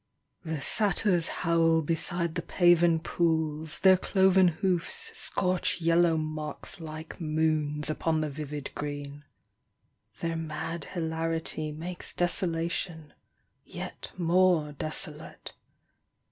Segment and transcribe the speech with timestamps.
[0.43, 7.87] THE satyrs howl beside the paven pools, Their cloven hoofs scorch yellow marks like moons
[7.87, 9.25] Upon the vivid green.
[10.19, 13.13] Their mad hilarity Makes desolation
[13.63, 15.53] yet more desolate.